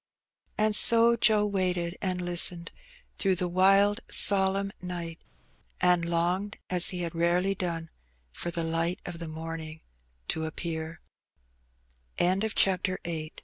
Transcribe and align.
And 0.57 0.75
so 0.75 1.15
Joe 1.15 1.45
waited 1.45 1.95
and 2.01 2.21
Mstened 2.21 2.69
through 3.19 3.35
the 3.35 3.47
wild 3.47 3.99
solemn 4.09 4.71
night, 4.81 5.19
and 5.79 6.03
longed 6.03 6.57
as 6.71 6.89
he 6.89 7.01
had 7.01 7.13
rarely 7.13 7.53
done 7.53 7.91
for 8.33 8.49
the 8.49 8.63
light 8.63 8.99
of 9.05 9.19
the 9.19 9.27
morning 9.27 9.81
to 10.29 10.45
appear. 10.45 11.01
\ 11.61 12.17
CHAPTER 12.17 12.93
IX. 13.05 13.05
TEHPTBD. 13.05 13.33